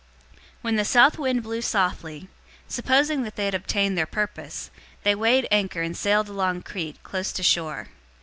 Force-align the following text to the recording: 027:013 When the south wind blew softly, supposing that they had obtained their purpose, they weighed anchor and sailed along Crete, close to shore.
027:013 0.33 0.37
When 0.63 0.75
the 0.77 0.85
south 0.85 1.19
wind 1.19 1.43
blew 1.43 1.61
softly, 1.61 2.27
supposing 2.67 3.21
that 3.21 3.35
they 3.35 3.45
had 3.45 3.53
obtained 3.53 3.95
their 3.95 4.07
purpose, 4.07 4.71
they 5.03 5.13
weighed 5.13 5.47
anchor 5.51 5.83
and 5.83 5.95
sailed 5.95 6.27
along 6.27 6.63
Crete, 6.63 7.03
close 7.03 7.31
to 7.33 7.43
shore. 7.43 7.89